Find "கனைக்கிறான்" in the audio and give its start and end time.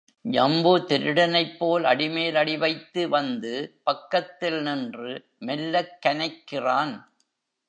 6.05-6.95